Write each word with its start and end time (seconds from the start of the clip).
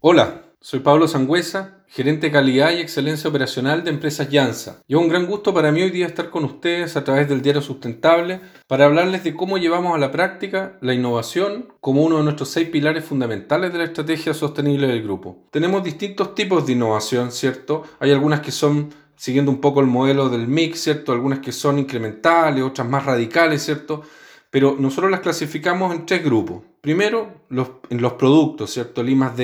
Hola, 0.00 0.42
soy 0.60 0.78
Pablo 0.78 1.08
Sangüesa, 1.08 1.82
gerente 1.88 2.28
de 2.28 2.32
calidad 2.32 2.70
y 2.70 2.78
excelencia 2.78 3.28
operacional 3.28 3.82
de 3.82 3.90
Empresas 3.90 4.30
Llanza. 4.30 4.80
Y 4.86 4.94
es 4.94 5.00
un 5.00 5.08
gran 5.08 5.26
gusto 5.26 5.52
para 5.52 5.72
mí 5.72 5.82
hoy 5.82 5.90
día 5.90 6.06
estar 6.06 6.30
con 6.30 6.44
ustedes 6.44 6.96
a 6.96 7.02
través 7.02 7.28
del 7.28 7.42
Diario 7.42 7.62
Sustentable 7.62 8.40
para 8.68 8.84
hablarles 8.84 9.24
de 9.24 9.34
cómo 9.34 9.58
llevamos 9.58 9.96
a 9.96 9.98
la 9.98 10.12
práctica 10.12 10.78
la 10.82 10.94
innovación 10.94 11.72
como 11.80 12.04
uno 12.04 12.18
de 12.18 12.22
nuestros 12.22 12.48
seis 12.48 12.68
pilares 12.68 13.06
fundamentales 13.06 13.72
de 13.72 13.78
la 13.78 13.86
estrategia 13.86 14.34
sostenible 14.34 14.86
del 14.86 15.02
grupo. 15.02 15.48
Tenemos 15.50 15.82
distintos 15.82 16.32
tipos 16.36 16.64
de 16.64 16.74
innovación, 16.74 17.32
¿cierto? 17.32 17.82
Hay 17.98 18.12
algunas 18.12 18.38
que 18.38 18.52
son 18.52 18.94
siguiendo 19.16 19.50
un 19.50 19.60
poco 19.60 19.80
el 19.80 19.88
modelo 19.88 20.28
del 20.28 20.46
mix, 20.46 20.78
¿cierto? 20.78 21.10
Algunas 21.10 21.40
que 21.40 21.50
son 21.50 21.76
incrementales, 21.76 22.62
otras 22.62 22.88
más 22.88 23.04
radicales, 23.04 23.64
¿cierto? 23.64 24.02
Pero 24.48 24.76
nosotros 24.78 25.10
las 25.10 25.20
clasificamos 25.20 25.92
en 25.92 26.06
tres 26.06 26.22
grupos. 26.24 26.62
Primero, 26.80 27.42
los, 27.48 27.68
en 27.90 28.00
los 28.00 28.12
productos, 28.12 28.70
¿cierto? 28.70 29.00
El 29.00 29.08
I 29.08 29.16
más 29.16 29.36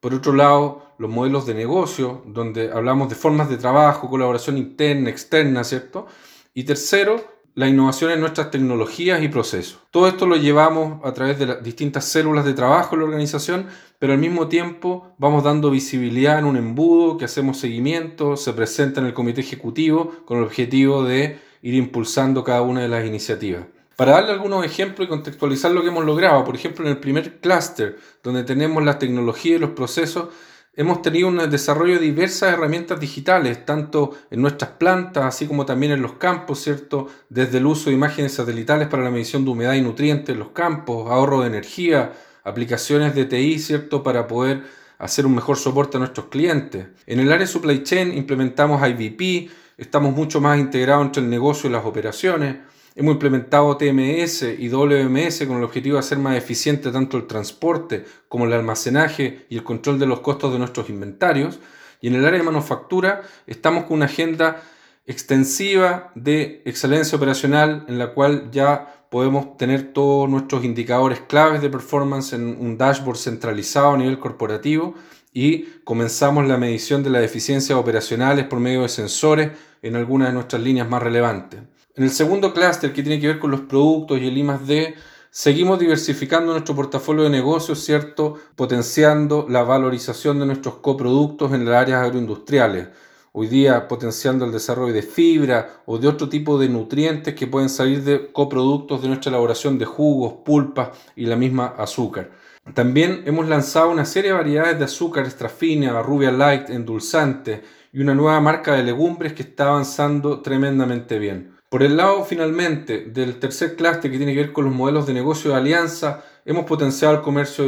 por 0.00 0.14
otro 0.14 0.32
lado, 0.32 0.94
los 0.98 1.10
modelos 1.10 1.46
de 1.46 1.54
negocio, 1.54 2.22
donde 2.26 2.72
hablamos 2.72 3.08
de 3.08 3.14
formas 3.14 3.48
de 3.48 3.58
trabajo, 3.58 4.08
colaboración 4.08 4.56
interna, 4.56 5.10
externa, 5.10 5.62
¿cierto? 5.62 6.06
Y 6.54 6.64
tercero, 6.64 7.22
la 7.54 7.68
innovación 7.68 8.10
en 8.10 8.20
nuestras 8.20 8.50
tecnologías 8.50 9.22
y 9.22 9.28
procesos. 9.28 9.80
Todo 9.90 10.08
esto 10.08 10.26
lo 10.26 10.36
llevamos 10.36 11.04
a 11.04 11.12
través 11.12 11.38
de 11.38 11.46
las 11.46 11.62
distintas 11.62 12.06
células 12.06 12.44
de 12.44 12.54
trabajo 12.54 12.94
en 12.94 13.00
la 13.00 13.06
organización, 13.06 13.66
pero 13.98 14.14
al 14.14 14.18
mismo 14.18 14.48
tiempo 14.48 15.14
vamos 15.18 15.44
dando 15.44 15.70
visibilidad 15.70 16.38
en 16.38 16.46
un 16.46 16.56
embudo 16.56 17.18
que 17.18 17.26
hacemos 17.26 17.58
seguimiento, 17.58 18.36
se 18.36 18.52
presenta 18.52 19.00
en 19.00 19.06
el 19.06 19.14
comité 19.14 19.42
ejecutivo 19.42 20.12
con 20.24 20.38
el 20.38 20.44
objetivo 20.44 21.04
de 21.04 21.38
ir 21.62 21.74
impulsando 21.74 22.44
cada 22.44 22.62
una 22.62 22.80
de 22.80 22.88
las 22.88 23.04
iniciativas. 23.04 23.66
Para 24.00 24.12
darle 24.12 24.32
algunos 24.32 24.64
ejemplos 24.64 25.06
y 25.06 25.10
contextualizar 25.10 25.70
lo 25.72 25.82
que 25.82 25.88
hemos 25.88 26.06
logrado, 26.06 26.42
por 26.42 26.54
ejemplo, 26.54 26.86
en 26.86 26.92
el 26.92 26.96
primer 26.96 27.38
clúster, 27.38 27.98
donde 28.22 28.44
tenemos 28.44 28.82
la 28.82 28.98
tecnología 28.98 29.56
y 29.56 29.58
los 29.58 29.72
procesos, 29.72 30.30
hemos 30.74 31.02
tenido 31.02 31.28
un 31.28 31.36
desarrollo 31.50 31.96
de 31.96 32.06
diversas 32.06 32.54
herramientas 32.54 32.98
digitales, 32.98 33.66
tanto 33.66 34.16
en 34.30 34.40
nuestras 34.40 34.70
plantas, 34.70 35.26
así 35.26 35.46
como 35.46 35.66
también 35.66 35.92
en 35.92 36.00
los 36.00 36.14
campos, 36.14 36.62
¿cierto? 36.62 37.08
Desde 37.28 37.58
el 37.58 37.66
uso 37.66 37.90
de 37.90 37.96
imágenes 37.96 38.32
satelitales 38.32 38.88
para 38.88 39.02
la 39.02 39.10
medición 39.10 39.44
de 39.44 39.50
humedad 39.50 39.74
y 39.74 39.82
nutrientes 39.82 40.30
en 40.30 40.38
los 40.38 40.52
campos, 40.52 41.10
ahorro 41.10 41.42
de 41.42 41.48
energía, 41.48 42.14
aplicaciones 42.42 43.14
de 43.14 43.26
TI, 43.26 43.58
¿cierto? 43.58 44.02
Para 44.02 44.26
poder 44.26 44.62
hacer 44.96 45.26
un 45.26 45.34
mejor 45.34 45.58
soporte 45.58 45.98
a 45.98 46.00
nuestros 46.00 46.28
clientes. 46.28 46.86
En 47.06 47.20
el 47.20 47.30
área 47.30 47.46
supply 47.46 47.82
chain 47.82 48.16
implementamos 48.16 48.80
IVP, 48.80 49.50
estamos 49.76 50.14
mucho 50.14 50.40
más 50.40 50.58
integrados 50.58 51.04
entre 51.04 51.22
el 51.22 51.28
negocio 51.28 51.68
y 51.68 51.72
las 51.74 51.84
operaciones. 51.84 52.70
Hemos 52.96 53.12
implementado 53.12 53.76
TMS 53.76 54.42
y 54.58 54.68
WMS 54.68 55.46
con 55.46 55.58
el 55.58 55.64
objetivo 55.64 55.94
de 55.94 56.00
hacer 56.00 56.18
más 56.18 56.36
eficiente 56.36 56.90
tanto 56.90 57.16
el 57.16 57.28
transporte 57.28 58.04
como 58.28 58.46
el 58.46 58.52
almacenaje 58.52 59.46
y 59.48 59.56
el 59.56 59.62
control 59.62 60.00
de 60.00 60.06
los 60.06 60.20
costos 60.20 60.52
de 60.52 60.58
nuestros 60.58 60.90
inventarios. 60.90 61.60
Y 62.00 62.08
en 62.08 62.16
el 62.16 62.26
área 62.26 62.40
de 62.40 62.44
manufactura 62.44 63.22
estamos 63.46 63.84
con 63.84 63.98
una 63.98 64.06
agenda 64.06 64.60
extensiva 65.06 66.10
de 66.16 66.62
excelencia 66.64 67.16
operacional 67.16 67.84
en 67.86 67.96
la 67.96 68.12
cual 68.12 68.50
ya 68.50 69.06
podemos 69.08 69.56
tener 69.56 69.92
todos 69.92 70.28
nuestros 70.28 70.64
indicadores 70.64 71.20
claves 71.20 71.62
de 71.62 71.70
performance 71.70 72.32
en 72.32 72.56
un 72.60 72.76
dashboard 72.76 73.18
centralizado 73.18 73.92
a 73.92 73.96
nivel 73.98 74.18
corporativo 74.18 74.94
y 75.32 75.62
comenzamos 75.84 76.46
la 76.48 76.56
medición 76.56 77.04
de 77.04 77.10
las 77.10 77.22
eficiencias 77.22 77.78
operacionales 77.78 78.46
por 78.46 78.58
medio 78.58 78.82
de 78.82 78.88
sensores 78.88 79.50
en 79.80 79.94
algunas 79.94 80.28
de 80.28 80.34
nuestras 80.34 80.60
líneas 80.60 80.88
más 80.88 81.02
relevantes. 81.02 81.60
En 81.96 82.04
el 82.04 82.10
segundo 82.10 82.54
clúster, 82.54 82.92
que 82.92 83.02
tiene 83.02 83.20
que 83.20 83.26
ver 83.26 83.38
con 83.40 83.50
los 83.50 83.62
productos 83.62 84.20
y 84.20 84.28
el 84.28 84.38
I 84.38 84.94
seguimos 85.30 85.78
diversificando 85.80 86.52
nuestro 86.52 86.76
portafolio 86.76 87.24
de 87.24 87.30
negocios, 87.30 87.80
¿cierto? 87.84 88.36
Potenciando 88.54 89.46
la 89.48 89.64
valorización 89.64 90.38
de 90.38 90.46
nuestros 90.46 90.76
coproductos 90.76 91.52
en 91.52 91.64
las 91.64 91.74
áreas 91.82 92.04
agroindustriales. 92.04 92.88
Hoy 93.32 93.48
día 93.48 93.88
potenciando 93.88 94.44
el 94.44 94.52
desarrollo 94.52 94.92
de 94.92 95.02
fibra 95.02 95.82
o 95.84 95.98
de 95.98 96.06
otro 96.06 96.28
tipo 96.28 96.58
de 96.58 96.68
nutrientes 96.68 97.34
que 97.34 97.48
pueden 97.48 97.68
salir 97.68 98.04
de 98.04 98.32
coproductos 98.32 99.02
de 99.02 99.08
nuestra 99.08 99.30
elaboración 99.30 99.76
de 99.76 99.84
jugos, 99.84 100.34
pulpas 100.44 100.90
y 101.16 101.26
la 101.26 101.34
misma 101.34 101.74
azúcar. 101.76 102.30
También 102.74 103.24
hemos 103.26 103.48
lanzado 103.48 103.90
una 103.90 104.04
serie 104.04 104.30
de 104.30 104.36
variedades 104.36 104.78
de 104.78 104.84
azúcar 104.84 105.24
extra 105.24 105.48
fina, 105.48 106.00
rubia 106.02 106.30
light, 106.30 106.70
endulzante 106.70 107.64
y 107.92 108.00
una 108.00 108.14
nueva 108.14 108.40
marca 108.40 108.74
de 108.74 108.84
legumbres 108.84 109.32
que 109.32 109.42
está 109.42 109.68
avanzando 109.68 110.40
tremendamente 110.40 111.18
bien. 111.18 111.59
Por 111.70 111.84
el 111.84 111.96
lado, 111.96 112.24
finalmente, 112.24 113.04
del 113.04 113.38
tercer 113.38 113.76
clúster 113.76 114.10
que 114.10 114.16
tiene 114.16 114.34
que 114.34 114.40
ver 114.40 114.52
con 114.52 114.64
los 114.64 114.74
modelos 114.74 115.06
de 115.06 115.14
negocio 115.14 115.52
de 115.52 115.56
alianza, 115.56 116.24
hemos 116.44 116.64
potenciado 116.64 117.14
el 117.14 117.20
comercio 117.20 117.64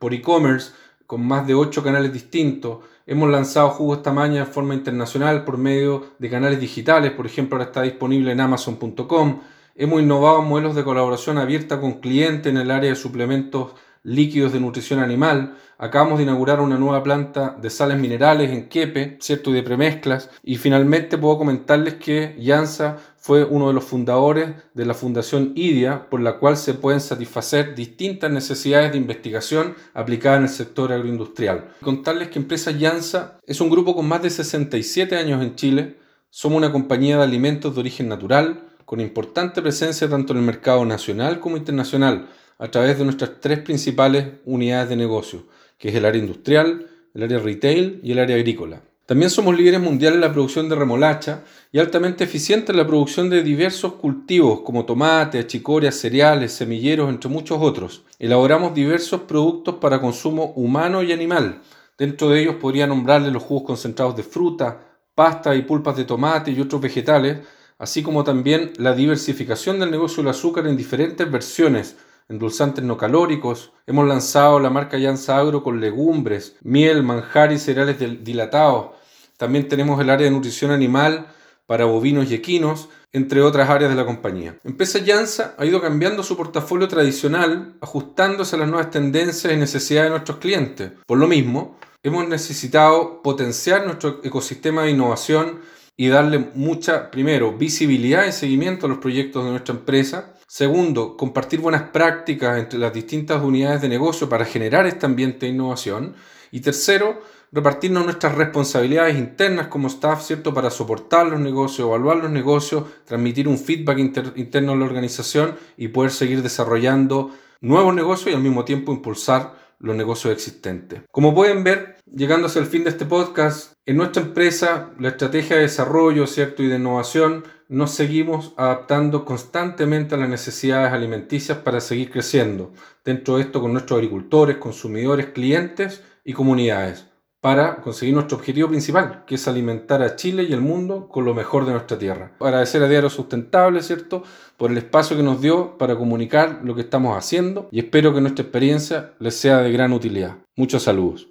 por 0.00 0.12
e-commerce 0.12 0.72
con 1.06 1.24
más 1.24 1.46
de 1.46 1.54
ocho 1.54 1.80
canales 1.80 2.12
distintos. 2.12 2.80
Hemos 3.06 3.30
lanzado 3.30 3.70
jugos 3.70 4.02
tamaño 4.02 4.40
de 4.40 4.46
forma 4.46 4.74
internacional 4.74 5.44
por 5.44 5.56
medio 5.56 6.04
de 6.18 6.28
canales 6.28 6.58
digitales, 6.58 7.12
por 7.12 7.26
ejemplo, 7.26 7.56
ahora 7.56 7.66
está 7.66 7.82
disponible 7.82 8.32
en 8.32 8.40
amazon.com. 8.40 9.40
Hemos 9.76 10.02
innovado 10.02 10.42
modelos 10.42 10.74
de 10.74 10.82
colaboración 10.82 11.38
abierta 11.38 11.80
con 11.80 12.00
clientes 12.00 12.50
en 12.50 12.56
el 12.56 12.72
área 12.72 12.90
de 12.90 12.96
suplementos 12.96 13.74
líquidos 14.04 14.52
de 14.52 14.60
nutrición 14.60 15.00
animal. 15.00 15.56
Acabamos 15.78 16.18
de 16.18 16.24
inaugurar 16.24 16.60
una 16.60 16.78
nueva 16.78 17.02
planta 17.02 17.56
de 17.60 17.68
sales 17.68 17.98
minerales 17.98 18.52
en 18.52 18.68
Quepe, 18.68 19.18
¿cierto? 19.20 19.50
Y 19.50 19.54
de 19.54 19.62
premezclas. 19.64 20.30
Y 20.44 20.56
finalmente 20.56 21.18
puedo 21.18 21.38
comentarles 21.38 21.94
que 21.94 22.36
Yansa 22.38 22.98
fue 23.16 23.42
uno 23.42 23.68
de 23.68 23.74
los 23.74 23.84
fundadores 23.84 24.50
de 24.74 24.84
la 24.84 24.94
Fundación 24.94 25.52
IDIA, 25.56 26.08
por 26.10 26.20
la 26.20 26.38
cual 26.38 26.56
se 26.56 26.74
pueden 26.74 27.00
satisfacer 27.00 27.74
distintas 27.74 28.30
necesidades 28.30 28.92
de 28.92 28.98
investigación 28.98 29.74
aplicadas 29.94 30.38
en 30.38 30.44
el 30.44 30.50
sector 30.50 30.92
agroindustrial. 30.92 31.70
Contarles 31.80 32.28
que 32.28 32.38
Empresa 32.38 32.70
Yansa 32.70 33.40
es 33.46 33.60
un 33.60 33.70
grupo 33.70 33.96
con 33.96 34.06
más 34.06 34.22
de 34.22 34.30
67 34.30 35.16
años 35.16 35.42
en 35.42 35.56
Chile. 35.56 35.98
Somos 36.28 36.58
una 36.58 36.70
compañía 36.70 37.16
de 37.16 37.24
alimentos 37.24 37.74
de 37.74 37.80
origen 37.80 38.08
natural, 38.08 38.68
con 38.84 39.00
importante 39.00 39.62
presencia 39.62 40.08
tanto 40.08 40.34
en 40.34 40.40
el 40.40 40.44
mercado 40.44 40.84
nacional 40.84 41.40
como 41.40 41.56
internacional 41.56 42.28
a 42.58 42.70
través 42.70 42.98
de 42.98 43.04
nuestras 43.04 43.40
tres 43.40 43.60
principales 43.60 44.26
unidades 44.44 44.88
de 44.88 44.96
negocio, 44.96 45.46
que 45.78 45.88
es 45.88 45.94
el 45.94 46.04
área 46.04 46.20
industrial, 46.20 46.86
el 47.14 47.22
área 47.22 47.38
retail 47.38 48.00
y 48.02 48.12
el 48.12 48.18
área 48.18 48.36
agrícola. 48.36 48.82
También 49.06 49.28
somos 49.28 49.54
líderes 49.54 49.80
mundiales 49.80 50.14
en 50.14 50.22
la 50.22 50.32
producción 50.32 50.68
de 50.68 50.76
remolacha 50.76 51.44
y 51.70 51.78
altamente 51.78 52.24
eficientes 52.24 52.70
en 52.70 52.78
la 52.78 52.86
producción 52.86 53.28
de 53.28 53.42
diversos 53.42 53.94
cultivos 53.94 54.60
como 54.62 54.86
tomate, 54.86 55.38
achicorias, 55.38 55.96
cereales, 55.96 56.52
semilleros, 56.52 57.10
entre 57.10 57.28
muchos 57.28 57.58
otros. 57.60 58.02
Elaboramos 58.18 58.72
diversos 58.72 59.22
productos 59.22 59.74
para 59.74 60.00
consumo 60.00 60.54
humano 60.56 61.02
y 61.02 61.12
animal. 61.12 61.60
Dentro 61.98 62.30
de 62.30 62.40
ellos 62.40 62.56
podría 62.56 62.86
nombrarle 62.86 63.30
los 63.30 63.42
jugos 63.42 63.64
concentrados 63.64 64.16
de 64.16 64.22
fruta, 64.22 64.80
pasta 65.14 65.54
y 65.54 65.62
pulpas 65.62 65.96
de 65.96 66.04
tomate 66.04 66.50
y 66.50 66.60
otros 66.60 66.80
vegetales, 66.80 67.40
así 67.78 68.02
como 68.02 68.24
también 68.24 68.72
la 68.78 68.94
diversificación 68.94 69.78
del 69.80 69.90
negocio 69.90 70.22
del 70.22 70.30
azúcar 70.30 70.66
en 70.66 70.78
diferentes 70.78 71.30
versiones, 71.30 71.96
endulzantes 72.28 72.84
no 72.84 72.96
calóricos. 72.96 73.72
Hemos 73.86 74.06
lanzado 74.06 74.58
la 74.60 74.70
marca 74.70 74.98
Yansa 74.98 75.38
Agro 75.38 75.62
con 75.62 75.80
legumbres, 75.80 76.56
miel, 76.62 77.02
manjar 77.02 77.52
y 77.52 77.58
cereales 77.58 77.98
dilatados. 78.24 78.90
También 79.36 79.68
tenemos 79.68 80.00
el 80.00 80.10
área 80.10 80.24
de 80.24 80.30
nutrición 80.30 80.70
animal 80.70 81.26
para 81.66 81.86
bovinos 81.86 82.30
y 82.30 82.34
equinos, 82.34 82.88
entre 83.12 83.40
otras 83.40 83.70
áreas 83.70 83.90
de 83.90 83.96
la 83.96 84.04
compañía. 84.04 84.58
Empresa 84.64 84.98
Yansa 84.98 85.54
ha 85.56 85.64
ido 85.64 85.80
cambiando 85.80 86.22
su 86.22 86.36
portafolio 86.36 86.88
tradicional, 86.88 87.74
ajustándose 87.80 88.56
a 88.56 88.58
las 88.58 88.68
nuevas 88.68 88.90
tendencias 88.90 89.52
y 89.52 89.56
necesidades 89.56 90.06
de 90.06 90.10
nuestros 90.10 90.38
clientes. 90.38 90.92
Por 91.06 91.18
lo 91.18 91.26
mismo, 91.26 91.78
hemos 92.02 92.28
necesitado 92.28 93.22
potenciar 93.22 93.86
nuestro 93.86 94.20
ecosistema 94.24 94.82
de 94.82 94.90
innovación 94.90 95.60
y 95.96 96.08
darle 96.08 96.50
mucha, 96.54 97.10
primero, 97.10 97.56
visibilidad 97.56 98.26
y 98.26 98.32
seguimiento 98.32 98.86
a 98.86 98.88
los 98.88 98.98
proyectos 98.98 99.44
de 99.44 99.50
nuestra 99.52 99.74
empresa 99.74 100.33
Segundo, 100.46 101.16
compartir 101.16 101.60
buenas 101.60 101.82
prácticas 101.84 102.58
entre 102.58 102.78
las 102.78 102.92
distintas 102.92 103.42
unidades 103.42 103.80
de 103.80 103.88
negocio 103.88 104.28
para 104.28 104.44
generar 104.44 104.86
este 104.86 105.06
ambiente 105.06 105.46
de 105.46 105.52
innovación. 105.52 106.14
Y 106.50 106.60
tercero, 106.60 107.22
repartirnos 107.50 108.04
nuestras 108.04 108.34
responsabilidades 108.34 109.16
internas 109.16 109.68
como 109.68 109.88
staff, 109.88 110.22
¿cierto? 110.22 110.52
Para 110.52 110.70
soportar 110.70 111.26
los 111.26 111.40
negocios, 111.40 111.88
evaluar 111.88 112.18
los 112.18 112.30
negocios, 112.30 112.84
transmitir 113.04 113.48
un 113.48 113.58
feedback 113.58 113.98
interno 114.36 114.72
a 114.72 114.76
la 114.76 114.84
organización 114.84 115.56
y 115.76 115.88
poder 115.88 116.10
seguir 116.10 116.42
desarrollando 116.42 117.30
nuevos 117.60 117.94
negocios 117.94 118.30
y 118.30 118.34
al 118.34 118.42
mismo 118.42 118.64
tiempo 118.64 118.92
impulsar 118.92 119.63
los 119.78 119.96
negocios 119.96 120.32
existentes. 120.32 121.02
Como 121.10 121.34
pueden 121.34 121.64
ver, 121.64 121.96
llegando 122.10 122.46
hacia 122.46 122.60
el 122.60 122.66
fin 122.66 122.84
de 122.84 122.90
este 122.90 123.06
podcast, 123.06 123.72
en 123.86 123.96
nuestra 123.96 124.22
empresa 124.22 124.90
la 124.98 125.08
estrategia 125.08 125.56
de 125.56 125.62
desarrollo 125.62 126.26
¿cierto? 126.26 126.62
y 126.62 126.68
de 126.68 126.76
innovación 126.76 127.44
nos 127.68 127.92
seguimos 127.92 128.52
adaptando 128.56 129.24
constantemente 129.24 130.14
a 130.14 130.18
las 130.18 130.28
necesidades 130.28 130.92
alimenticias 130.92 131.58
para 131.58 131.80
seguir 131.80 132.10
creciendo. 132.10 132.72
Dentro 133.04 133.36
de 133.36 133.42
esto 133.42 133.60
con 133.60 133.72
nuestros 133.72 133.98
agricultores, 133.98 134.58
consumidores, 134.58 135.26
clientes 135.26 136.02
y 136.24 136.32
comunidades 136.32 137.06
para 137.44 137.82
conseguir 137.82 138.14
nuestro 138.14 138.38
objetivo 138.38 138.70
principal, 138.70 139.22
que 139.26 139.34
es 139.34 139.46
alimentar 139.46 140.00
a 140.00 140.16
Chile 140.16 140.46
y 140.48 140.54
el 140.54 140.62
mundo 140.62 141.08
con 141.08 141.26
lo 141.26 141.34
mejor 141.34 141.66
de 141.66 141.72
nuestra 141.72 141.98
tierra. 141.98 142.32
Agradecer 142.40 142.82
a 142.82 142.88
Diario 142.88 143.10
Sustentable, 143.10 143.82
¿cierto?, 143.82 144.22
por 144.56 144.70
el 144.70 144.78
espacio 144.78 145.14
que 145.14 145.22
nos 145.22 145.42
dio 145.42 145.76
para 145.76 145.94
comunicar 145.94 146.60
lo 146.64 146.74
que 146.74 146.80
estamos 146.80 147.14
haciendo 147.18 147.68
y 147.70 147.80
espero 147.80 148.14
que 148.14 148.22
nuestra 148.22 148.44
experiencia 148.44 149.12
les 149.18 149.34
sea 149.34 149.58
de 149.58 149.70
gran 149.72 149.92
utilidad. 149.92 150.36
Muchos 150.56 150.84
saludos. 150.84 151.22